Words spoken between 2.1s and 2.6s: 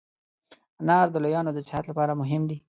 مهم دی.